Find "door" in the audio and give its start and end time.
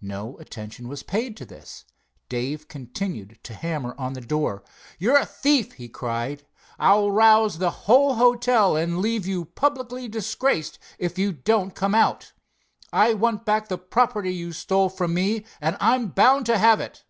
4.22-4.64